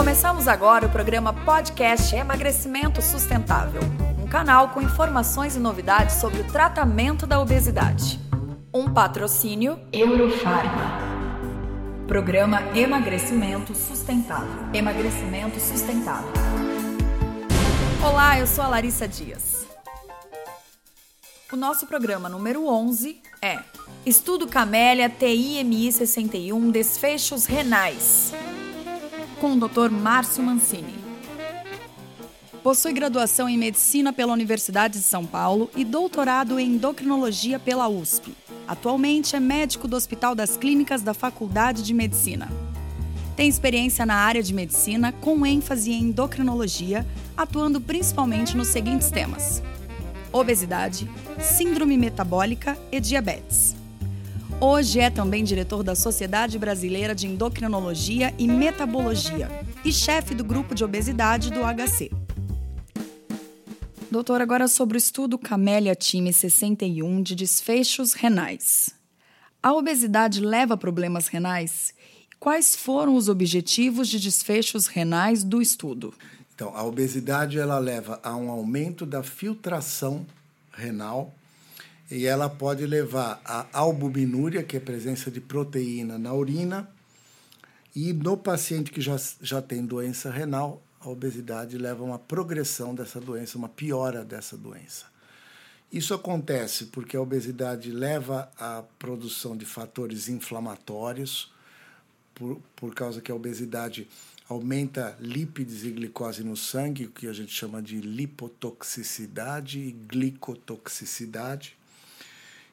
Começamos 0.00 0.48
agora 0.48 0.86
o 0.86 0.90
programa 0.90 1.30
podcast 1.30 2.16
Emagrecimento 2.16 3.02
Sustentável, 3.02 3.82
um 4.18 4.26
canal 4.26 4.70
com 4.70 4.80
informações 4.80 5.56
e 5.56 5.58
novidades 5.58 6.16
sobre 6.16 6.40
o 6.40 6.44
tratamento 6.44 7.26
da 7.26 7.38
obesidade. 7.38 8.18
Um 8.72 8.90
patrocínio 8.90 9.78
Eurofarma. 9.92 11.00
Programa 12.08 12.62
Emagrecimento 12.74 13.74
Sustentável. 13.74 14.70
Emagrecimento 14.72 15.60
Sustentável. 15.60 16.32
Olá, 18.02 18.38
eu 18.38 18.46
sou 18.46 18.64
a 18.64 18.68
Larissa 18.68 19.06
Dias. 19.06 19.66
O 21.52 21.56
nosso 21.56 21.86
programa 21.86 22.26
número 22.26 22.66
11 22.66 23.20
é 23.42 23.58
Estudo 24.06 24.48
Camélia 24.48 25.10
TIMI 25.10 25.92
61 25.92 26.70
Desfechos 26.70 27.44
Renais 27.44 28.32
com 29.40 29.54
o 29.54 29.68
Dr. 29.68 29.90
Márcio 29.90 30.42
Mancini. 30.42 30.94
Possui 32.62 32.92
graduação 32.92 33.48
em 33.48 33.56
Medicina 33.56 34.12
pela 34.12 34.34
Universidade 34.34 34.98
de 34.98 35.04
São 35.04 35.24
Paulo 35.24 35.70
e 35.74 35.82
doutorado 35.82 36.60
em 36.60 36.74
Endocrinologia 36.74 37.58
pela 37.58 37.88
USP. 37.88 38.34
Atualmente 38.68 39.34
é 39.34 39.40
médico 39.40 39.88
do 39.88 39.96
Hospital 39.96 40.34
das 40.34 40.58
Clínicas 40.58 41.00
da 41.00 41.14
Faculdade 41.14 41.82
de 41.82 41.94
Medicina. 41.94 42.48
Tem 43.34 43.48
experiência 43.48 44.04
na 44.04 44.16
área 44.16 44.42
de 44.42 44.52
medicina, 44.52 45.10
com 45.10 45.46
ênfase 45.46 45.90
em 45.90 46.02
endocrinologia, 46.02 47.06
atuando 47.34 47.80
principalmente 47.80 48.54
nos 48.54 48.68
seguintes 48.68 49.10
temas: 49.10 49.62
obesidade, 50.30 51.10
síndrome 51.40 51.96
metabólica 51.96 52.76
e 52.92 53.00
diabetes. 53.00 53.79
Hoje 54.62 55.00
é 55.00 55.08
também 55.08 55.42
diretor 55.42 55.82
da 55.82 55.94
Sociedade 55.94 56.58
Brasileira 56.58 57.14
de 57.14 57.26
Endocrinologia 57.26 58.34
e 58.38 58.46
Metabologia 58.46 59.48
e 59.82 59.90
chefe 59.90 60.34
do 60.34 60.44
grupo 60.44 60.74
de 60.74 60.84
obesidade 60.84 61.50
do 61.50 61.60
HC. 61.60 62.10
Doutor, 64.10 64.42
agora 64.42 64.68
sobre 64.68 64.98
o 64.98 64.98
estudo 64.98 65.38
Camélia 65.38 65.94
Time 65.94 66.30
61 66.30 67.22
de 67.22 67.34
desfechos 67.34 68.12
renais. 68.12 68.90
A 69.62 69.72
obesidade 69.72 70.44
leva 70.44 70.74
a 70.74 70.76
problemas 70.76 71.28
renais? 71.28 71.94
Quais 72.38 72.76
foram 72.76 73.14
os 73.14 73.30
objetivos 73.30 74.08
de 74.08 74.20
desfechos 74.20 74.86
renais 74.86 75.42
do 75.42 75.62
estudo? 75.62 76.12
Então, 76.54 76.76
a 76.76 76.84
obesidade 76.84 77.58
ela 77.58 77.78
leva 77.78 78.20
a 78.22 78.36
um 78.36 78.50
aumento 78.50 79.06
da 79.06 79.22
filtração 79.22 80.26
renal 80.70 81.34
e 82.10 82.26
ela 82.26 82.48
pode 82.48 82.84
levar 82.86 83.40
a 83.44 83.68
albuminúria, 83.72 84.64
que 84.64 84.76
é 84.76 84.80
a 84.80 84.82
presença 84.82 85.30
de 85.30 85.40
proteína 85.40 86.18
na 86.18 86.34
urina, 86.34 86.90
e 87.94 88.12
no 88.12 88.36
paciente 88.36 88.90
que 88.90 89.00
já, 89.00 89.16
já 89.40 89.62
tem 89.62 89.86
doença 89.86 90.30
renal, 90.30 90.82
a 91.00 91.08
obesidade 91.08 91.78
leva 91.78 92.02
a 92.02 92.06
uma 92.06 92.18
progressão 92.18 92.94
dessa 92.94 93.20
doença, 93.20 93.56
uma 93.56 93.68
piora 93.68 94.24
dessa 94.24 94.56
doença. 94.56 95.06
Isso 95.92 96.12
acontece 96.12 96.86
porque 96.86 97.16
a 97.16 97.20
obesidade 97.20 97.90
leva 97.90 98.50
à 98.58 98.82
produção 98.98 99.56
de 99.56 99.64
fatores 99.64 100.28
inflamatórios, 100.28 101.52
por, 102.34 102.60
por 102.76 102.94
causa 102.94 103.20
que 103.20 103.30
a 103.30 103.34
obesidade 103.34 104.08
aumenta 104.48 105.16
lípides 105.20 105.84
e 105.84 105.90
glicose 105.90 106.42
no 106.42 106.56
sangue, 106.56 107.06
o 107.06 107.10
que 107.10 107.26
a 107.26 107.32
gente 107.32 107.52
chama 107.52 107.80
de 107.80 108.00
lipotoxicidade 108.00 109.78
e 109.78 109.92
glicotoxicidade 109.92 111.79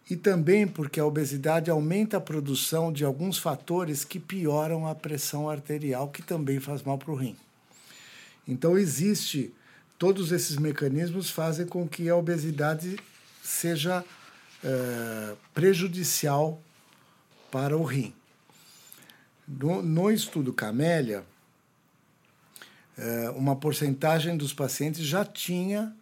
e 0.09 0.15
também 0.15 0.67
porque 0.67 0.99
a 0.99 1.05
obesidade 1.05 1.69
aumenta 1.69 2.17
a 2.17 2.21
produção 2.21 2.91
de 2.91 3.03
alguns 3.03 3.37
fatores 3.37 4.05
que 4.05 4.19
pioram 4.19 4.87
a 4.87 4.95
pressão 4.95 5.49
arterial, 5.49 6.09
que 6.09 6.21
também 6.21 6.59
faz 6.59 6.81
mal 6.81 6.97
para 6.97 7.11
o 7.11 7.15
rim. 7.15 7.35
Então 8.47 8.77
existe 8.77 9.53
todos 9.97 10.31
esses 10.31 10.57
mecanismos 10.57 11.29
fazem 11.29 11.65
com 11.65 11.87
que 11.87 12.07
a 12.07 12.15
obesidade 12.15 12.97
seja 13.43 14.03
é, 14.63 15.35
prejudicial 15.53 16.61
para 17.51 17.77
o 17.77 17.83
rim. 17.83 18.13
No, 19.47 19.81
no 19.81 20.11
estudo 20.11 20.53
Camélia, 20.53 21.23
é, 22.97 23.29
uma 23.31 23.55
porcentagem 23.55 24.37
dos 24.37 24.53
pacientes 24.53 25.05
já 25.05 25.25
tinha 25.25 25.93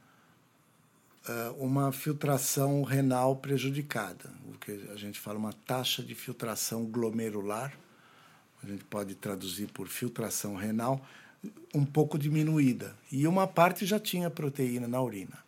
uma 1.58 1.92
filtração 1.92 2.84
renal 2.84 3.36
prejudicada, 3.36 4.32
o 4.48 4.58
que 4.60 4.72
a 4.92 4.96
gente 4.96 5.20
fala 5.20 5.40
uma 5.40 5.54
taxa 5.54 6.04
de 6.04 6.14
filtração 6.14 6.86
glomerular, 6.86 7.74
a 8.64 8.68
gente 8.68 8.84
pode 8.84 9.16
traduzir 9.16 9.68
por 9.68 9.88
filtração 9.88 10.56
renal, 10.56 11.06
um 11.74 11.86
pouco 11.86 12.18
diminuída. 12.18 12.96
E 13.12 13.28
uma 13.28 13.48
parte 13.48 13.86
já 13.86 14.00
tinha 14.00 14.30
proteína 14.30 14.88
na 14.88 15.02
urina. 15.02 15.44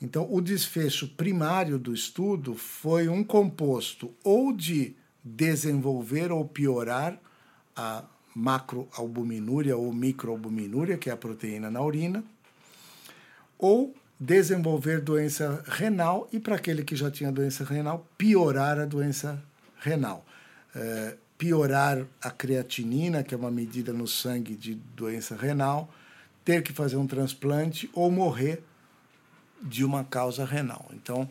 Então, 0.00 0.26
o 0.30 0.40
desfecho 0.40 1.08
primário 1.08 1.78
do 1.78 1.94
estudo 1.94 2.54
foi 2.54 3.08
um 3.08 3.24
composto 3.24 4.14
ou 4.22 4.52
de 4.52 4.94
desenvolver 5.24 6.30
ou 6.30 6.44
piorar 6.46 7.18
a 7.74 8.04
macroalbuminúria 8.34 9.76
ou 9.76 9.92
microalbuminúria, 9.92 10.98
que 10.98 11.08
é 11.08 11.12
a 11.12 11.16
proteína 11.16 11.70
na 11.70 11.82
urina, 11.82 12.22
ou 13.58 13.94
desenvolver 14.18 15.00
doença 15.00 15.62
renal 15.66 16.28
e, 16.32 16.40
para 16.40 16.56
aquele 16.56 16.82
que 16.82 16.96
já 16.96 17.10
tinha 17.10 17.30
doença 17.30 17.64
renal, 17.64 18.06
piorar 18.16 18.78
a 18.78 18.84
doença 18.84 19.42
renal. 19.78 20.24
É, 20.74 21.16
piorar 21.38 22.04
a 22.22 22.30
creatinina, 22.30 23.22
que 23.22 23.34
é 23.34 23.38
uma 23.38 23.50
medida 23.50 23.92
no 23.92 24.08
sangue 24.08 24.56
de 24.56 24.74
doença 24.74 25.36
renal, 25.36 25.92
ter 26.44 26.62
que 26.62 26.72
fazer 26.72 26.96
um 26.96 27.06
transplante 27.06 27.90
ou 27.92 28.10
morrer 28.10 28.62
de 29.62 29.84
uma 29.84 30.04
causa 30.04 30.44
renal. 30.44 30.86
Então, 30.92 31.28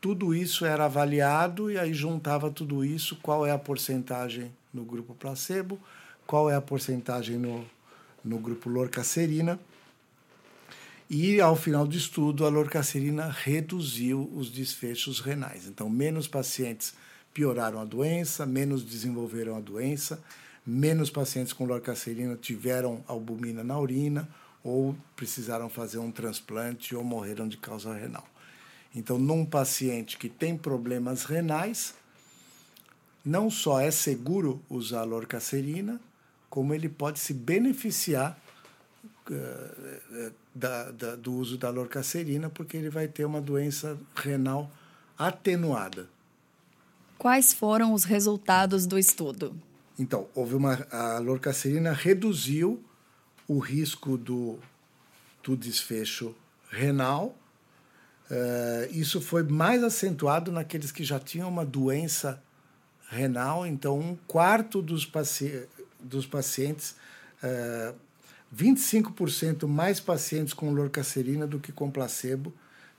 tudo 0.00 0.32
isso 0.32 0.64
era 0.64 0.84
avaliado 0.84 1.70
e 1.70 1.78
aí 1.78 1.92
juntava 1.92 2.50
tudo 2.50 2.84
isso, 2.84 3.16
qual 3.20 3.44
é 3.44 3.50
a 3.50 3.58
porcentagem 3.58 4.52
no 4.72 4.84
grupo 4.84 5.14
placebo, 5.14 5.78
qual 6.26 6.48
é 6.48 6.54
a 6.54 6.60
porcentagem 6.60 7.36
no, 7.36 7.64
no 8.24 8.38
grupo 8.38 8.68
lorcacerina 8.68 9.58
e, 11.10 11.40
ao 11.40 11.56
final 11.56 11.86
do 11.86 11.96
estudo, 11.96 12.44
a 12.44 12.50
lorcacerina 12.50 13.30
reduziu 13.30 14.30
os 14.34 14.50
desfechos 14.50 15.20
renais. 15.20 15.66
Então, 15.66 15.88
menos 15.88 16.28
pacientes 16.28 16.92
pioraram 17.32 17.80
a 17.80 17.84
doença, 17.84 18.44
menos 18.44 18.82
desenvolveram 18.82 19.56
a 19.56 19.60
doença, 19.60 20.22
menos 20.66 21.08
pacientes 21.08 21.54
com 21.54 21.64
lorcacerina 21.64 22.36
tiveram 22.36 23.02
albumina 23.06 23.64
na 23.64 23.78
urina 23.78 24.28
ou 24.62 24.94
precisaram 25.16 25.70
fazer 25.70 25.98
um 25.98 26.10
transplante 26.10 26.94
ou 26.94 27.02
morreram 27.02 27.48
de 27.48 27.56
causa 27.56 27.94
renal. 27.94 28.28
Então, 28.94 29.18
num 29.18 29.46
paciente 29.46 30.18
que 30.18 30.28
tem 30.28 30.58
problemas 30.58 31.24
renais, 31.24 31.94
não 33.24 33.50
só 33.50 33.80
é 33.80 33.90
seguro 33.90 34.60
usar 34.68 35.04
lorcacerina, 35.04 35.98
como 36.50 36.74
ele 36.74 36.88
pode 36.88 37.18
se 37.18 37.32
beneficiar 37.32 38.38
da, 40.54 40.90
da, 40.90 41.16
do 41.16 41.32
uso 41.34 41.56
da 41.56 41.70
lorcacerina, 41.70 42.48
porque 42.48 42.76
ele 42.76 42.90
vai 42.90 43.08
ter 43.08 43.24
uma 43.24 43.40
doença 43.40 43.98
renal 44.14 44.70
atenuada. 45.16 46.08
Quais 47.16 47.52
foram 47.52 47.92
os 47.92 48.04
resultados 48.04 48.86
do 48.86 48.98
estudo? 48.98 49.54
Então, 49.98 50.28
houve 50.34 50.54
uma 50.54 50.86
a 50.90 51.18
lorcacerina 51.18 51.92
reduziu 51.92 52.82
o 53.48 53.58
risco 53.58 54.16
do, 54.16 54.58
do 55.42 55.56
desfecho 55.56 56.34
renal. 56.70 57.36
Uh, 58.30 58.92
isso 58.92 59.20
foi 59.20 59.42
mais 59.42 59.82
acentuado 59.82 60.52
naqueles 60.52 60.92
que 60.92 61.02
já 61.02 61.18
tinham 61.18 61.48
uma 61.48 61.64
doença 61.64 62.40
renal. 63.08 63.66
Então, 63.66 63.98
um 63.98 64.16
quarto 64.26 64.80
dos, 64.80 65.04
paci 65.04 65.66
dos 65.98 66.26
pacientes 66.26 66.94
uh, 67.42 67.94
25% 68.54 69.66
mais 69.66 70.00
pacientes 70.00 70.54
com 70.54 70.70
lorcacerina 70.70 71.46
do 71.46 71.58
que 71.58 71.72
com 71.72 71.90
placebo 71.90 72.52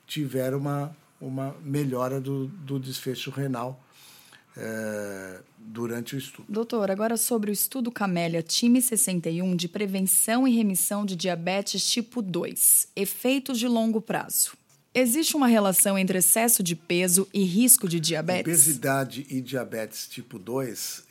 tiveram 0.06 0.58
uma, 0.58 0.96
uma 1.20 1.56
melhora 1.64 2.20
do, 2.20 2.48
do 2.48 2.80
desfecho 2.80 3.32
renal 3.32 3.84
é, 4.58 5.40
durante 5.58 6.16
o 6.16 6.18
estudo. 6.18 6.46
Doutor, 6.50 6.92
agora 6.92 7.18
sobre 7.18 7.50
o 7.50 7.54
estudo 7.54 7.92
Camélia 7.92 8.42
Time 8.42 8.82
61 8.82 9.56
de 9.56 9.68
prevenção 9.68 10.48
e 10.48 10.56
remissão 10.56 11.06
de 11.06 11.16
diabetes 11.16 11.90
tipo 11.90 12.22
2, 12.22 12.90
efeitos 12.96 13.58
de 13.58 13.68
longo 13.68 14.02
prazo. 14.02 14.58
Existe 14.94 15.36
uma 15.36 15.48
relação 15.48 15.98
entre 15.98 16.18
excesso 16.18 16.64
de 16.64 16.76
peso 16.76 17.28
e 17.34 17.44
risco 17.44 17.88
de 17.88 18.00
diabetes? 18.00 18.42
Obesidade 18.42 19.26
e 19.30 19.40
diabetes 19.40 20.08
tipo 20.08 20.40
2 20.40 21.04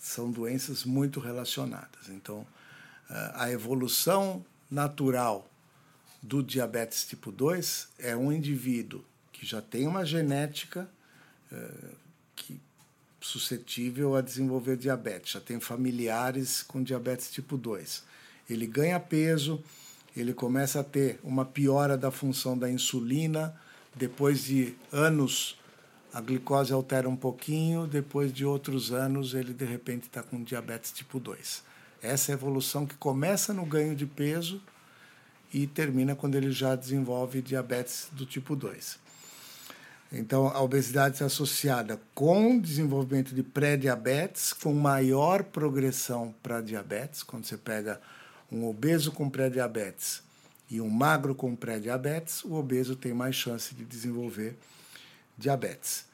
são 0.00 0.30
doenças 0.30 0.84
muito 0.84 1.20
relacionadas. 1.20 2.08
Então, 2.08 2.46
a 3.08 3.50
evolução 3.50 4.44
natural 4.70 5.50
do 6.22 6.42
diabetes 6.42 7.04
tipo 7.04 7.32
2 7.32 7.88
é 7.98 8.16
um 8.16 8.32
indivíduo 8.32 9.04
que 9.32 9.44
já 9.44 9.60
tem 9.60 9.86
uma 9.86 10.04
genética 10.04 10.88
uh, 11.50 11.96
que 12.36 12.60
suscetível 13.20 14.16
a 14.16 14.20
desenvolver 14.20 14.76
diabetes, 14.76 15.32
já 15.32 15.40
tem 15.40 15.60
familiares 15.60 16.62
com 16.62 16.82
diabetes 16.82 17.30
tipo 17.30 17.56
2. 17.56 18.04
Ele 18.48 18.66
ganha 18.66 18.98
peso, 18.98 19.62
ele 20.16 20.32
começa 20.32 20.80
a 20.80 20.84
ter 20.84 21.18
uma 21.22 21.44
piora 21.44 21.96
da 21.96 22.10
função 22.10 22.56
da 22.56 22.70
insulina, 22.70 23.54
depois 23.94 24.44
de 24.44 24.74
anos 24.90 25.58
a 26.12 26.20
glicose 26.20 26.72
altera 26.72 27.08
um 27.08 27.16
pouquinho, 27.16 27.86
depois 27.86 28.32
de 28.32 28.44
outros 28.44 28.92
anos 28.92 29.34
ele 29.34 29.54
de 29.54 29.64
repente 29.64 30.04
está 30.04 30.22
com 30.22 30.42
diabetes 30.42 30.92
tipo 30.92 31.18
2. 31.18 31.64
Essa 32.02 32.32
evolução 32.32 32.84
que 32.84 32.96
começa 32.96 33.52
no 33.54 33.64
ganho 33.64 33.94
de 33.94 34.06
peso 34.06 34.60
e 35.54 35.66
termina 35.66 36.16
quando 36.16 36.34
ele 36.34 36.50
já 36.50 36.74
desenvolve 36.74 37.40
diabetes 37.40 38.08
do 38.12 38.26
tipo 38.26 38.56
2. 38.56 38.98
Então, 40.14 40.48
a 40.48 40.60
obesidade 40.60 41.14
está 41.14 41.24
associada 41.24 41.98
com 42.14 42.58
desenvolvimento 42.58 43.34
de 43.34 43.42
pré-diabetes, 43.42 44.52
com 44.52 44.74
maior 44.74 45.42
progressão 45.42 46.34
para 46.42 46.60
diabetes. 46.60 47.22
Quando 47.22 47.46
você 47.46 47.56
pega 47.56 47.98
um 48.50 48.66
obeso 48.66 49.12
com 49.12 49.30
pré-diabetes 49.30 50.22
e 50.70 50.82
um 50.82 50.90
magro 50.90 51.34
com 51.34 51.56
pré-diabetes, 51.56 52.44
o 52.44 52.54
obeso 52.54 52.94
tem 52.94 53.14
mais 53.14 53.34
chance 53.34 53.74
de 53.74 53.84
desenvolver 53.86 54.58
diabetes. 55.38 56.04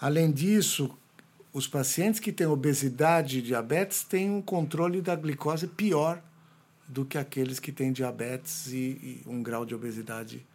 Além 0.00 0.30
disso, 0.30 0.96
os 1.56 1.66
pacientes 1.66 2.20
que 2.20 2.30
têm 2.30 2.46
obesidade 2.46 3.38
e 3.38 3.42
diabetes 3.42 4.04
têm 4.04 4.30
um 4.30 4.42
controle 4.42 5.00
da 5.00 5.16
glicose 5.16 5.66
pior 5.66 6.22
do 6.86 7.02
que 7.02 7.16
aqueles 7.16 7.58
que 7.58 7.72
têm 7.72 7.94
diabetes 7.94 8.66
e, 8.66 8.76
e 8.76 9.22
um 9.26 9.42
grau 9.42 9.64
de 9.64 9.74
obesidade 9.74 10.46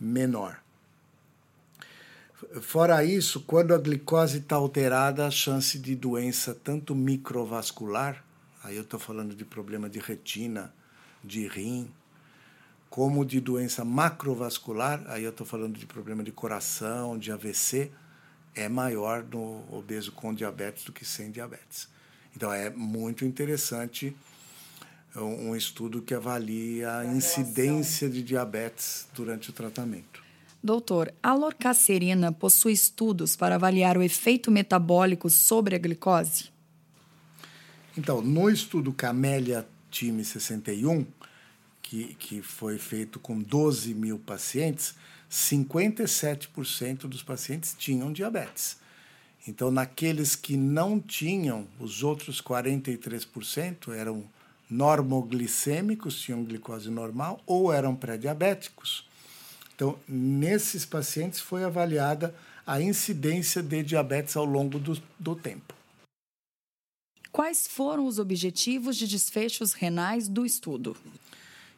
menor. 0.00 0.60
Fora 2.60 3.04
isso, 3.04 3.42
quando 3.42 3.72
a 3.72 3.78
glicose 3.78 4.38
está 4.38 4.56
alterada, 4.56 5.24
a 5.24 5.30
chance 5.30 5.78
de 5.78 5.94
doença 5.94 6.52
tanto 6.52 6.96
microvascular, 6.96 8.24
aí 8.64 8.74
eu 8.74 8.82
estou 8.82 8.98
falando 8.98 9.36
de 9.36 9.44
problema 9.44 9.88
de 9.88 10.00
retina, 10.00 10.74
de 11.22 11.46
rim, 11.46 11.88
como 12.88 13.24
de 13.24 13.40
doença 13.40 13.84
macrovascular, 13.84 15.00
aí 15.06 15.22
eu 15.22 15.30
estou 15.30 15.46
falando 15.46 15.78
de 15.78 15.86
problema 15.86 16.24
de 16.24 16.32
coração, 16.32 17.16
de 17.16 17.30
AVC, 17.30 17.92
é 18.54 18.68
maior 18.68 19.24
no 19.24 19.64
obeso 19.70 20.12
com 20.12 20.34
diabetes 20.34 20.84
do 20.84 20.92
que 20.92 21.04
sem 21.04 21.30
diabetes. 21.30 21.88
Então 22.34 22.52
é 22.52 22.70
muito 22.70 23.24
interessante 23.24 24.16
um 25.16 25.56
estudo 25.56 26.02
que 26.02 26.14
avalia 26.14 26.98
a 26.98 27.06
incidência 27.06 28.08
de 28.08 28.22
diabetes 28.22 29.08
durante 29.14 29.50
o 29.50 29.52
tratamento. 29.52 30.22
Doutor, 30.62 31.12
a 31.22 31.32
lorcacerina 31.34 32.30
possui 32.30 32.72
estudos 32.72 33.34
para 33.34 33.54
avaliar 33.54 33.96
o 33.96 34.02
efeito 34.02 34.50
metabólico 34.50 35.30
sobre 35.30 35.74
a 35.74 35.78
glicose? 35.78 36.50
Então, 37.96 38.20
no 38.20 38.48
estudo 38.48 38.92
Camélia 38.92 39.66
Time 39.90 40.24
61, 40.24 41.06
que, 41.82 42.14
que 42.14 42.42
foi 42.42 42.78
feito 42.78 43.18
com 43.18 43.40
12 43.40 43.94
mil 43.94 44.18
pacientes, 44.18 44.94
57% 45.30 47.00
dos 47.02 47.22
pacientes 47.22 47.74
tinham 47.78 48.12
diabetes. 48.12 48.78
Então, 49.46 49.70
naqueles 49.70 50.34
que 50.36 50.56
não 50.56 51.00
tinham, 51.00 51.66
os 51.78 52.02
outros 52.02 52.42
43% 52.42 53.92
eram 53.94 54.24
normoglicêmicos, 54.68 56.20
tinham 56.20 56.44
glicose 56.44 56.90
normal, 56.90 57.40
ou 57.46 57.72
eram 57.72 57.94
pré-diabéticos. 57.94 59.08
Então, 59.74 59.98
nesses 60.06 60.84
pacientes 60.84 61.40
foi 61.40 61.64
avaliada 61.64 62.34
a 62.66 62.80
incidência 62.80 63.62
de 63.62 63.82
diabetes 63.82 64.36
ao 64.36 64.44
longo 64.44 64.78
do, 64.78 65.00
do 65.18 65.34
tempo. 65.34 65.74
Quais 67.32 67.66
foram 67.66 68.06
os 68.06 68.18
objetivos 68.18 68.96
de 68.96 69.06
desfechos 69.06 69.72
renais 69.72 70.28
do 70.28 70.44
estudo? 70.44 70.96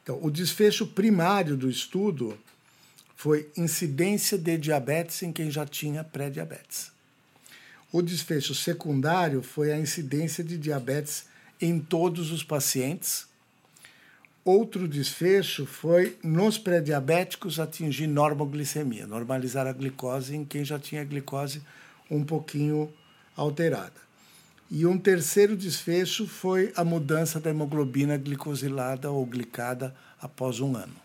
Então, 0.02 0.18
o 0.20 0.30
desfecho 0.30 0.86
primário 0.86 1.56
do 1.56 1.70
estudo 1.70 2.36
foi 3.22 3.48
incidência 3.56 4.36
de 4.36 4.58
diabetes 4.58 5.22
em 5.22 5.32
quem 5.32 5.50
já 5.50 5.64
tinha 5.64 6.02
pré-diabetes. 6.02 6.90
O 7.92 8.02
desfecho 8.02 8.54
secundário 8.54 9.42
foi 9.42 9.72
a 9.72 9.78
incidência 9.78 10.42
de 10.42 10.58
diabetes 10.58 11.26
em 11.60 11.78
todos 11.78 12.32
os 12.32 12.42
pacientes 12.42 13.26
Outro 14.44 14.88
desfecho 14.88 15.64
foi 15.64 16.18
nos 16.20 16.58
pré-diabéticos 16.58 17.60
atingir 17.60 18.08
normoglicemia, 18.08 19.06
normalizar 19.06 19.68
a 19.68 19.72
glicose 19.72 20.34
em 20.34 20.44
quem 20.44 20.64
já 20.64 20.80
tinha 20.80 21.04
glicose 21.04 21.62
um 22.10 22.24
pouquinho 22.24 22.92
alterada. 23.36 24.02
E 24.68 24.84
um 24.84 24.98
terceiro 24.98 25.56
desfecho 25.56 26.26
foi 26.26 26.72
a 26.74 26.82
mudança 26.82 27.38
da 27.38 27.50
hemoglobina 27.50 28.16
glicosilada 28.16 29.08
ou 29.12 29.24
glicada 29.24 29.94
após 30.20 30.58
um 30.58 30.74
ano. 30.74 30.96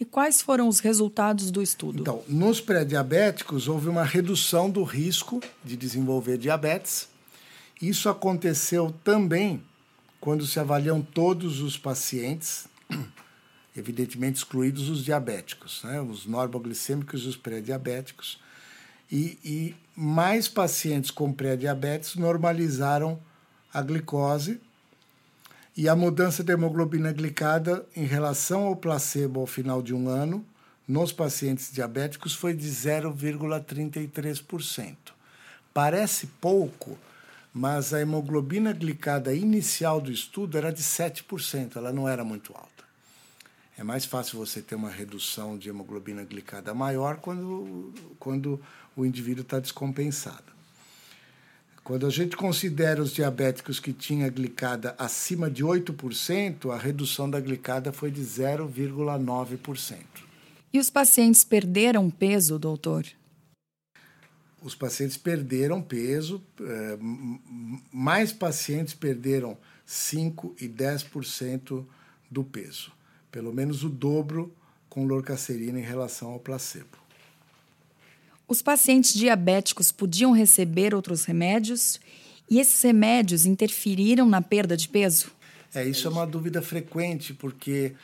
E 0.00 0.04
quais 0.04 0.40
foram 0.40 0.68
os 0.68 0.78
resultados 0.78 1.50
do 1.50 1.60
estudo? 1.60 2.00
Então, 2.02 2.22
nos 2.28 2.60
pré-diabéticos 2.60 3.66
houve 3.66 3.88
uma 3.88 4.04
redução 4.04 4.70
do 4.70 4.84
risco 4.84 5.40
de 5.64 5.76
desenvolver 5.76 6.38
diabetes. 6.38 7.08
Isso 7.82 8.08
aconteceu 8.08 8.94
também 9.02 9.62
quando 10.20 10.46
se 10.46 10.60
avaliam 10.60 11.02
todos 11.02 11.60
os 11.60 11.76
pacientes, 11.76 12.68
evidentemente 13.76 14.36
excluídos 14.36 14.88
os 14.88 15.04
diabéticos, 15.04 15.82
né? 15.82 16.00
os 16.00 16.26
normoglicêmicos 16.26 17.22
e 17.22 17.28
os 17.28 17.36
pré-diabéticos, 17.36 18.40
e, 19.10 19.38
e 19.44 19.76
mais 19.96 20.46
pacientes 20.46 21.10
com 21.10 21.32
pré-diabetes 21.32 22.14
normalizaram 22.14 23.18
a 23.72 23.82
glicose 23.82 24.60
e 25.78 25.88
a 25.88 25.94
mudança 25.94 26.42
da 26.42 26.54
hemoglobina 26.54 27.12
glicada 27.12 27.86
em 27.94 28.04
relação 28.04 28.64
ao 28.64 28.74
placebo 28.74 29.38
ao 29.38 29.46
final 29.46 29.80
de 29.80 29.94
um 29.94 30.08
ano 30.08 30.44
nos 30.88 31.12
pacientes 31.12 31.72
diabéticos 31.72 32.34
foi 32.34 32.52
de 32.52 32.68
0,33%. 32.68 34.96
Parece 35.72 36.26
pouco, 36.40 36.98
mas 37.54 37.94
a 37.94 38.00
hemoglobina 38.00 38.72
glicada 38.72 39.32
inicial 39.32 40.00
do 40.00 40.10
estudo 40.10 40.58
era 40.58 40.72
de 40.72 40.82
7%, 40.82 41.76
ela 41.76 41.92
não 41.92 42.08
era 42.08 42.24
muito 42.24 42.52
alta. 42.52 42.82
É 43.78 43.84
mais 43.84 44.04
fácil 44.04 44.36
você 44.36 44.60
ter 44.60 44.74
uma 44.74 44.90
redução 44.90 45.56
de 45.56 45.68
hemoglobina 45.68 46.24
glicada 46.24 46.74
maior 46.74 47.18
quando, 47.18 47.94
quando 48.18 48.60
o 48.96 49.06
indivíduo 49.06 49.42
está 49.42 49.60
descompensado. 49.60 50.57
Quando 51.88 52.06
a 52.06 52.10
gente 52.10 52.36
considera 52.36 53.00
os 53.00 53.14
diabéticos 53.14 53.80
que 53.80 53.94
tinham 53.94 54.28
glicada 54.30 54.94
acima 54.98 55.50
de 55.50 55.64
8%, 55.64 56.70
a 56.70 56.76
redução 56.76 57.30
da 57.30 57.40
glicada 57.40 57.94
foi 57.94 58.10
de 58.10 58.20
0,9%. 58.20 59.96
E 60.70 60.78
os 60.78 60.90
pacientes 60.90 61.44
perderam 61.44 62.10
peso, 62.10 62.58
doutor? 62.58 63.06
os 64.62 64.74
pacientes 64.74 65.16
perderam 65.16 65.80
peso, 65.80 66.42
é, 66.60 66.98
mais 67.90 68.32
pacientes 68.32 68.92
perderam 68.92 69.56
5 69.86 70.56
e 70.60 70.68
10% 70.68 71.86
do 72.30 72.44
peso, 72.44 72.92
pelo 73.32 73.50
menos 73.50 73.82
o 73.82 73.88
dobro 73.88 74.54
com 74.90 75.06
lorcacerina 75.06 75.78
em 75.78 75.82
relação 75.82 76.32
ao 76.32 76.38
placebo. 76.38 77.07
Os 78.48 78.62
pacientes 78.62 79.12
diabéticos 79.12 79.92
podiam 79.92 80.32
receber 80.32 80.94
outros 80.94 81.24
remédios 81.24 82.00
e 82.48 82.58
esses 82.58 82.82
remédios 82.82 83.44
interferiram 83.44 84.26
na 84.26 84.40
perda 84.40 84.74
de 84.74 84.88
peso? 84.88 85.30
É, 85.74 85.86
isso 85.86 86.08
é 86.08 86.10
uma 86.10 86.26
dúvida 86.26 86.62
frequente, 86.62 87.34
porque 87.34 87.94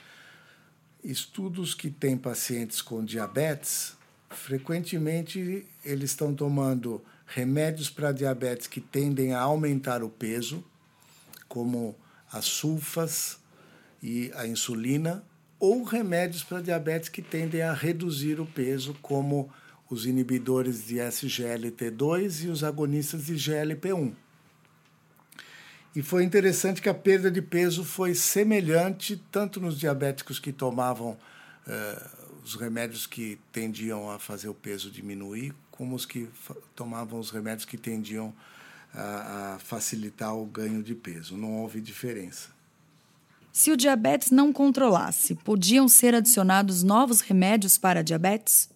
estudos 1.02 1.74
que 1.74 1.90
têm 1.90 2.16
pacientes 2.16 2.82
com 2.82 3.02
diabetes 3.02 3.96
frequentemente 4.34 5.66
eles 5.84 6.10
estão 6.10 6.34
tomando 6.34 7.02
remédios 7.26 7.88
para 7.88 8.12
diabetes 8.12 8.66
que 8.66 8.80
tendem 8.80 9.32
a 9.32 9.40
aumentar 9.40 10.02
o 10.02 10.10
peso, 10.10 10.62
como 11.48 11.96
as 12.30 12.44
sulfas 12.44 13.38
e 14.02 14.30
a 14.34 14.46
insulina, 14.46 15.24
ou 15.58 15.84
remédios 15.84 16.42
para 16.42 16.60
diabetes 16.60 17.08
que 17.08 17.22
tendem 17.22 17.62
a 17.62 17.72
reduzir 17.72 18.40
o 18.40 18.46
peso, 18.46 18.94
como 19.00 19.50
os 19.90 20.06
inibidores 20.06 20.86
de 20.86 20.96
SGLT2 20.96 22.44
e 22.44 22.48
os 22.48 22.64
agonistas 22.64 23.26
de 23.26 23.34
GLP1. 23.34 24.14
E 25.94 26.02
foi 26.02 26.24
interessante 26.24 26.82
que 26.82 26.88
a 26.88 26.94
perda 26.94 27.30
de 27.30 27.40
peso 27.40 27.84
foi 27.84 28.14
semelhante 28.14 29.22
tanto 29.30 29.60
nos 29.60 29.78
diabéticos 29.78 30.40
que 30.40 30.52
tomavam 30.52 31.10
uh, 31.10 32.24
os 32.44 32.56
remédios 32.56 33.06
que 33.06 33.38
tendiam 33.52 34.10
a 34.10 34.18
fazer 34.18 34.48
o 34.48 34.54
peso 34.54 34.90
diminuir, 34.90 35.54
como 35.70 35.94
os 35.94 36.04
que 36.04 36.28
tomavam 36.74 37.20
os 37.20 37.30
remédios 37.30 37.64
que 37.64 37.78
tendiam 37.78 38.34
a, 38.92 39.54
a 39.54 39.58
facilitar 39.60 40.36
o 40.36 40.44
ganho 40.44 40.82
de 40.82 40.94
peso. 40.94 41.36
Não 41.36 41.52
houve 41.52 41.80
diferença. 41.80 42.48
Se 43.52 43.70
o 43.70 43.76
diabetes 43.76 44.32
não 44.32 44.52
controlasse, 44.52 45.36
podiam 45.36 45.86
ser 45.86 46.12
adicionados 46.12 46.82
novos 46.82 47.20
remédios 47.20 47.78
para 47.78 48.02
diabetes? 48.02 48.68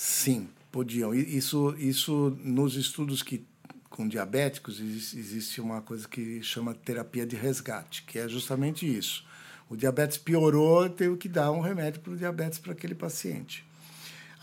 Sim. 0.00 0.48
Podiam. 0.72 1.12
Isso, 1.12 1.74
isso 1.78 2.34
nos 2.42 2.74
estudos 2.74 3.22
que 3.22 3.44
com 3.90 4.08
diabéticos 4.08 4.80
existe 4.80 5.60
uma 5.60 5.82
coisa 5.82 6.08
que 6.08 6.42
chama 6.42 6.72
terapia 6.72 7.26
de 7.26 7.36
resgate, 7.36 8.04
que 8.04 8.18
é 8.18 8.26
justamente 8.26 8.86
isso. 8.86 9.22
O 9.68 9.76
diabetes 9.76 10.16
piorou, 10.16 10.88
teve 10.88 11.18
que 11.18 11.28
dar 11.28 11.50
um 11.50 11.60
remédio 11.60 12.00
para 12.00 12.14
o 12.14 12.16
diabetes 12.16 12.58
para 12.58 12.72
aquele 12.72 12.94
paciente. 12.94 13.62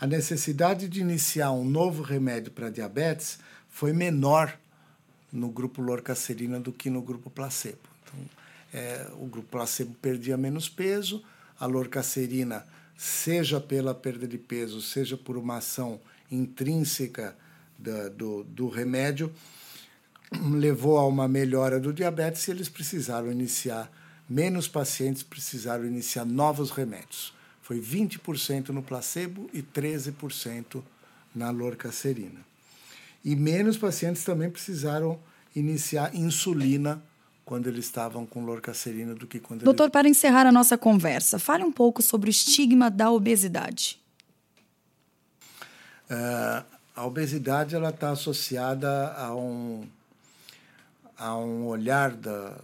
A 0.00 0.06
necessidade 0.06 0.86
de 0.88 1.00
iniciar 1.00 1.50
um 1.50 1.64
novo 1.64 2.04
remédio 2.04 2.52
para 2.52 2.70
diabetes 2.70 3.40
foi 3.68 3.92
menor 3.92 4.56
no 5.32 5.48
grupo 5.48 5.82
lorcacerina 5.82 6.60
do 6.60 6.70
que 6.70 6.88
no 6.88 7.02
grupo 7.02 7.30
placebo. 7.30 7.80
Então, 8.04 8.20
é, 8.72 9.10
o 9.14 9.26
grupo 9.26 9.48
placebo 9.48 9.92
perdia 10.00 10.36
menos 10.36 10.68
peso, 10.68 11.20
a 11.58 11.66
lorcacerina, 11.66 12.64
seja 12.98 13.60
pela 13.60 13.94
perda 13.94 14.26
de 14.26 14.36
peso, 14.36 14.82
seja 14.82 15.16
por 15.16 15.36
uma 15.36 15.58
ação 15.58 16.00
intrínseca 16.28 17.36
da, 17.78 18.08
do, 18.08 18.42
do 18.42 18.68
remédio, 18.68 19.32
levou 20.52 20.98
a 20.98 21.06
uma 21.06 21.28
melhora 21.28 21.78
do 21.78 21.92
diabetes 21.92 22.48
e 22.48 22.50
eles 22.50 22.68
precisaram 22.68 23.30
iniciar, 23.30 23.88
menos 24.28 24.66
pacientes 24.66 25.22
precisaram 25.22 25.86
iniciar 25.86 26.24
novos 26.24 26.72
remédios. 26.72 27.32
Foi 27.62 27.80
20% 27.80 28.70
no 28.70 28.82
placebo 28.82 29.48
e 29.54 29.62
13% 29.62 30.82
na 31.32 31.50
lorcacerina. 31.50 32.40
E 33.24 33.36
menos 33.36 33.78
pacientes 33.78 34.24
também 34.24 34.50
precisaram 34.50 35.20
iniciar 35.54 36.14
insulina 36.16 37.00
quando 37.48 37.66
eles 37.66 37.86
estavam 37.86 38.26
com 38.26 38.44
lorcacerina 38.44 39.14
do 39.14 39.26
que 39.26 39.40
quando 39.40 39.64
Doutor, 39.64 39.90
para 39.90 40.06
encerrar 40.06 40.46
a 40.46 40.52
nossa 40.52 40.76
conversa, 40.76 41.38
fale 41.38 41.64
um 41.64 41.72
pouco 41.72 42.02
sobre 42.02 42.28
o 42.28 42.30
estigma 42.30 42.90
da 42.90 43.10
obesidade. 43.10 43.98
Uh, 46.10 46.62
a 46.94 47.06
obesidade 47.06 47.74
ela 47.74 47.88
está 47.88 48.10
associada 48.10 49.14
a 49.14 49.34
um 49.34 49.88
a 51.16 51.38
um 51.38 51.64
olhar 51.64 52.10
da, 52.10 52.54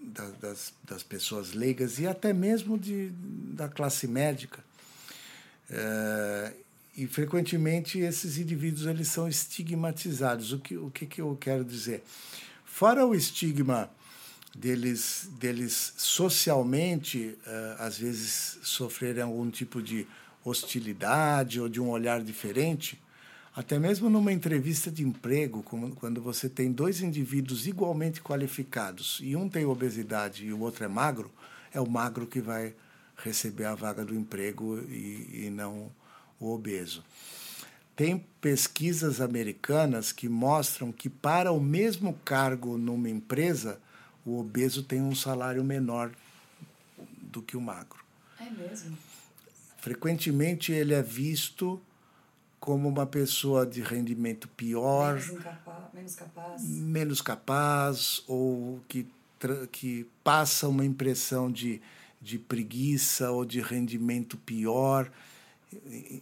da, 0.00 0.28
das, 0.40 0.72
das 0.82 1.04
pessoas 1.04 1.52
leigas 1.52 2.00
e 2.00 2.06
até 2.08 2.32
mesmo 2.32 2.76
de, 2.76 3.12
da 3.54 3.68
classe 3.68 4.08
médica 4.08 4.58
uh, 5.70 6.52
e 6.96 7.06
frequentemente 7.06 8.00
esses 8.00 8.38
indivíduos 8.38 8.86
eles 8.86 9.06
são 9.06 9.28
estigmatizados. 9.28 10.52
O 10.52 10.58
que, 10.58 10.76
o 10.76 10.90
que, 10.90 11.06
que 11.06 11.20
eu 11.20 11.38
quero 11.40 11.64
dizer? 11.64 12.02
Fora 12.76 13.06
o 13.06 13.14
estigma 13.14 13.88
deles, 14.54 15.30
deles 15.40 15.94
socialmente, 15.96 17.34
uh, 17.46 17.76
às 17.78 17.96
vezes, 17.96 18.58
sofrerem 18.64 19.22
algum 19.22 19.50
tipo 19.50 19.80
de 19.80 20.06
hostilidade 20.44 21.58
ou 21.58 21.70
de 21.70 21.80
um 21.80 21.88
olhar 21.88 22.20
diferente, 22.20 23.00
até 23.54 23.78
mesmo 23.78 24.10
numa 24.10 24.30
entrevista 24.30 24.90
de 24.90 25.02
emprego, 25.02 25.62
quando 25.62 26.20
você 26.20 26.50
tem 26.50 26.70
dois 26.70 27.00
indivíduos 27.00 27.66
igualmente 27.66 28.20
qualificados 28.20 29.20
e 29.22 29.34
um 29.34 29.48
tem 29.48 29.64
obesidade 29.64 30.44
e 30.44 30.52
o 30.52 30.60
outro 30.60 30.84
é 30.84 30.88
magro, 30.88 31.32
é 31.72 31.80
o 31.80 31.88
magro 31.88 32.26
que 32.26 32.42
vai 32.42 32.74
receber 33.16 33.64
a 33.64 33.74
vaga 33.74 34.04
do 34.04 34.14
emprego 34.14 34.80
e, 34.80 35.46
e 35.46 35.50
não 35.50 35.90
o 36.38 36.52
obeso. 36.52 37.02
Tem 37.96 38.18
pesquisas 38.42 39.22
americanas 39.22 40.12
que 40.12 40.28
mostram 40.28 40.92
que 40.92 41.08
para 41.08 41.50
o 41.50 41.58
mesmo 41.58 42.12
cargo 42.24 42.76
numa 42.76 43.08
empresa, 43.08 43.80
o 44.24 44.38
obeso 44.38 44.82
tem 44.82 45.00
um 45.00 45.14
salário 45.14 45.64
menor 45.64 46.12
do 47.22 47.40
que 47.40 47.56
o 47.56 47.60
magro. 47.60 48.04
É 48.38 48.50
mesmo? 48.50 48.98
Frequentemente 49.78 50.72
ele 50.72 50.92
é 50.92 51.02
visto 51.02 51.80
como 52.60 52.88
uma 52.88 53.06
pessoa 53.06 53.64
de 53.64 53.80
rendimento 53.80 54.48
pior, 54.48 55.14
menos, 55.14 55.30
incapaz, 55.30 55.94
menos 55.94 56.14
capaz, 56.14 56.62
menos 56.62 57.22
capaz 57.22 58.22
ou 58.26 58.80
que, 58.88 59.06
que 59.70 60.06
passa 60.22 60.68
uma 60.68 60.84
impressão 60.84 61.50
de, 61.50 61.80
de 62.20 62.38
preguiça 62.38 63.30
ou 63.30 63.44
de 63.44 63.60
rendimento 63.60 64.36
pior. 64.38 65.10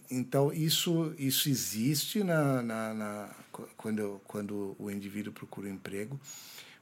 Então, 0.09 0.51
isso, 0.51 1.13
isso 1.17 1.49
existe 1.49 2.23
na, 2.23 2.61
na, 2.61 2.93
na, 2.93 3.35
quando, 3.77 4.21
quando 4.25 4.75
o 4.79 4.89
indivíduo 4.89 5.31
procura 5.31 5.67
um 5.67 5.73
emprego. 5.73 6.19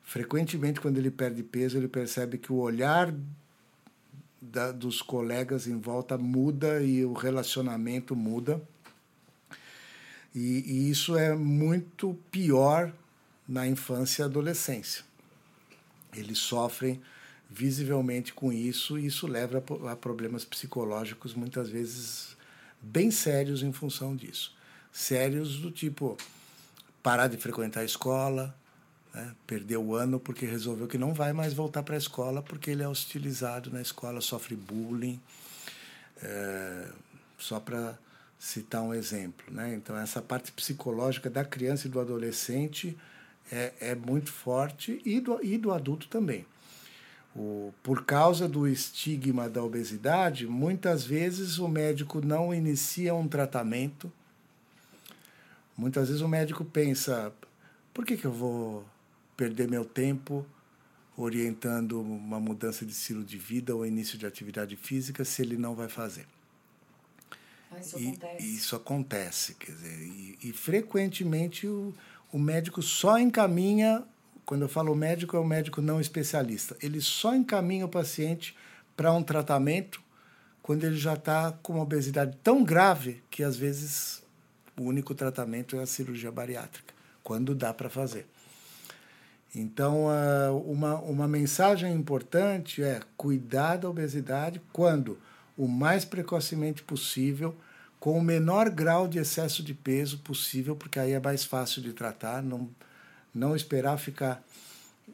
Frequentemente, 0.02 0.80
quando 0.80 0.98
ele 0.98 1.12
perde 1.12 1.44
peso, 1.44 1.78
ele 1.78 1.88
percebe 1.88 2.38
que 2.38 2.52
o 2.52 2.58
olhar 2.58 3.14
da, 4.42 4.72
dos 4.72 5.02
colegas 5.02 5.68
em 5.68 5.80
volta 5.80 6.18
muda 6.18 6.82
e 6.82 7.04
o 7.06 7.14
relacionamento 7.14 8.16
muda. 8.16 8.62
E, 10.34 10.64
e 10.66 10.90
isso 10.90 11.18
é 11.18 11.36
muito 11.36 12.18
pior 12.32 12.94
na 13.48 13.68
infância 13.68 14.24
e 14.24 14.26
adolescência. 14.26 15.04
Eles 16.14 16.40
sofrem 16.40 17.02
visivelmente 17.50 18.34
com 18.34 18.52
isso 18.52 18.98
e 18.98 19.06
isso 19.06 19.28
leva 19.28 19.64
a 19.92 19.96
problemas 19.96 20.44
psicológicos 20.44 21.34
muitas 21.34 21.70
vezes 21.70 22.36
bem 22.84 23.10
sérios 23.10 23.64
em 23.64 23.72
função 23.72 24.16
disso. 24.16 24.56
Sérios 24.92 25.58
do 25.58 25.72
tipo 25.72 26.18
parar 27.02 27.28
de 27.28 27.38
frequentar 27.38 27.82
a 27.82 27.86
escola, 27.86 28.56
né? 29.14 29.34
perder 29.48 29.78
o 29.78 29.96
ano 29.96 30.20
porque 30.20 30.46
resolveu 30.46 30.88
que 30.88 30.98
não 30.98 31.14
vai 31.14 31.34
mais 31.34 31.54
voltar 31.54 31.84
para 31.84 31.96
a 31.96 31.98
escola 31.98 32.42
porque 32.42 32.72
ele 32.72 32.84
é 32.84 32.88
hostilizado 32.88 33.72
na 33.72 33.82
escola, 33.82 34.22
sofre 34.22 34.56
bullying. 34.56 35.20
É, 36.22 36.88
só 37.38 37.60
para 37.60 37.98
citar 38.40 38.82
um 38.82 38.94
exemplo. 38.94 39.46
Né? 39.52 39.74
Então, 39.76 39.98
essa 39.98 40.22
parte 40.22 40.52
psicológica 40.52 41.30
da 41.30 41.44
criança 41.44 41.88
e 41.88 41.90
do 41.90 42.00
adolescente 42.00 42.98
é, 43.52 43.74
é 43.80 43.96
muito 43.96 44.32
forte 44.32 45.02
e 45.06 45.20
do, 45.20 45.44
e 45.44 45.58
do 45.58 45.72
adulto 45.72 46.08
também. 46.08 46.46
O, 47.36 47.74
por 47.82 48.06
causa 48.06 48.48
do 48.48 48.68
estigma 48.68 49.50
da 49.50 49.64
obesidade, 49.64 50.46
muitas 50.46 51.04
vezes 51.04 51.58
o 51.58 51.68
médico 51.68 52.24
não 52.24 52.54
inicia 52.54 53.16
um 53.16 53.28
tratamento. 53.28 54.12
Muitas 55.76 56.10
vezes 56.10 56.22
o 56.22 56.28
médico 56.28 56.64
pensa: 56.64 57.34
por 57.94 58.06
que, 58.06 58.16
que 58.18 58.26
eu 58.26 58.32
vou 58.32 58.86
perder 59.36 59.68
meu 59.68 59.84
tempo 59.84 60.46
orientando 61.18 62.00
uma 62.02 62.40
mudança 62.40 62.86
de 62.86 62.92
estilo 62.92 63.24
de 63.24 63.38
vida 63.38 63.76
ou 63.76 63.86
início 63.86 64.18
de 64.18 64.26
atividade 64.26 64.76
física 64.76 65.26
se 65.26 65.42
ele 65.42 65.58
não 65.58 65.76
vai 65.76 65.90
fazer? 65.90 66.28
Ah, 67.72 67.80
isso 67.80 67.98
e, 67.98 68.08
acontece. 68.10 68.56
Isso 68.56 68.76
acontece, 68.76 69.54
quer 69.56 69.72
dizer, 69.72 70.02
e, 70.02 70.38
e 70.44 70.54
frequentemente 70.54 71.68
o, 71.68 71.94
o 72.32 72.38
médico 72.38 72.82
só 72.82 73.18
encaminha 73.18 74.04
quando 74.46 74.64
eu 74.64 74.70
falo 74.70 74.96
médico, 74.96 75.38
é 75.38 75.40
o 75.40 75.46
médico 75.46 75.82
não 75.82 76.02
especialista. 76.02 76.76
Ele 76.82 77.00
só 77.00 77.36
encaminha 77.36 77.86
o 77.86 77.90
paciente 77.90 78.56
para 78.96 79.12
um 79.12 79.24
tratamento 79.24 80.02
quando 80.62 80.84
ele 80.86 80.98
já 80.98 81.14
está 81.14 81.52
com 81.52 81.74
uma 81.74 81.84
obesidade 81.84 82.38
tão 82.44 82.64
grave 82.64 83.22
que 83.30 83.44
às 83.44 83.56
vezes 83.58 84.24
o 84.78 84.84
único 84.84 85.14
tratamento 85.14 85.76
é 85.76 85.84
a 85.84 85.86
cirurgia 85.86 86.32
bariátrica, 86.32 86.94
quando 87.24 87.54
dá 87.54 87.74
para 87.74 87.90
fazer. 87.90 88.26
Então, 89.56 90.06
uma, 90.66 90.96
uma 91.02 91.28
mensagem 91.28 91.94
importante 91.94 92.82
é 92.82 93.02
cuidar 93.16 93.78
da 93.78 93.90
obesidade 93.90 94.60
quando 94.72 95.18
o 95.56 95.68
mais 95.68 96.04
precocemente 96.04 96.82
possível, 96.82 97.56
com 98.00 98.18
o 98.18 98.22
menor 98.22 98.70
grau 98.70 99.08
de 99.08 99.20
excesso 99.20 99.62
de 99.62 99.74
peso 99.74 100.18
possível, 100.20 100.76
porque 100.76 101.00
aí 101.00 101.12
é 101.12 101.20
mais 101.20 101.46
fácil 101.46 101.82
de 101.82 101.94
tratar, 101.94 102.42
não 102.42 102.68
não 103.34 103.56
esperar 103.56 103.98
ficar 103.98 104.44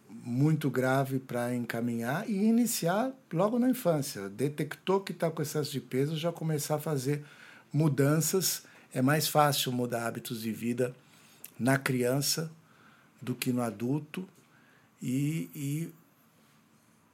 muito 0.10 0.70
grave 0.70 1.20
para 1.20 1.56
encaminhar 1.56 2.30
e 2.30 2.34
iniciar 2.34 3.12
logo 3.32 3.58
na 3.58 3.70
infância. 3.70 4.30
Detectou 4.30 5.02
que 5.02 5.12
está 5.12 5.32
com 5.32 5.42
excesso 5.42 5.72
de 5.72 5.80
peso, 5.80 6.18
já 6.18 6.32
começar 6.32 6.76
a 6.76 6.80
fazer 6.80 7.24
mudanças. 7.72 8.64
É 8.94 9.02
mais 9.02 9.28
fácil 9.28 9.72
mudar 9.72 10.08
hábitos 10.08 10.42
de 10.42 10.52
vida 10.52 10.96
na 11.60 11.78
criança 11.78 12.52
do 13.22 13.36
que 13.36 13.52
no 13.52 13.62
adulto 13.62 14.28
e, 15.02 15.50
e 15.56 15.94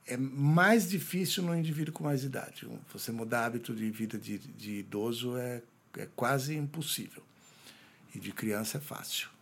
é 0.07 0.17
mais 0.17 0.89
difícil 0.89 1.43
no 1.43 1.55
indivíduo 1.55 1.93
com 1.93 2.03
mais 2.03 2.24
idade. 2.24 2.67
Você 2.93 3.12
mudar 3.12 3.45
hábito 3.45 3.74
de 3.74 3.89
vida 3.89 4.17
de, 4.17 4.38
de 4.38 4.79
idoso 4.79 5.38
é, 5.38 5.62
é 5.97 6.07
quase 6.15 6.55
impossível. 6.55 7.24
E 8.13 8.19
de 8.19 8.31
criança 8.31 8.77
é 8.77 8.81
fácil. 8.81 9.34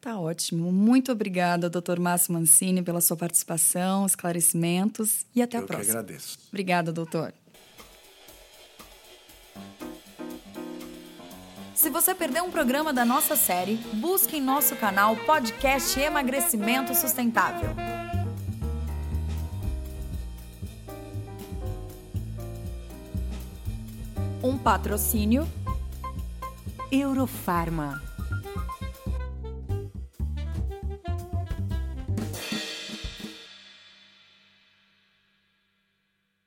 Tá 0.00 0.18
ótimo. 0.18 0.72
Muito 0.72 1.12
obrigada, 1.12 1.68
doutor 1.68 1.98
Márcio 2.00 2.32
Mancini, 2.32 2.82
pela 2.82 3.02
sua 3.02 3.16
participação, 3.16 4.06
esclarecimentos 4.06 5.26
e 5.34 5.42
até 5.42 5.58
Eu 5.58 5.64
a 5.64 5.66
próxima. 5.66 5.82
Eu 5.82 5.92
que 5.92 5.98
agradeço. 5.98 6.38
Obrigada, 6.48 6.90
doutor. 6.90 7.34
Se 11.74 11.90
você 11.90 12.14
perdeu 12.14 12.44
um 12.44 12.50
programa 12.50 12.92
da 12.92 13.04
nossa 13.04 13.36
série, 13.36 13.76
busque 13.94 14.36
em 14.36 14.40
nosso 14.40 14.76
canal 14.76 15.16
Podcast 15.16 15.98
Emagrecimento 15.98 16.94
Sustentável. 16.94 17.70
Um 24.42 24.56
patrocínio 24.56 25.46
Eurofarma. 26.90 28.09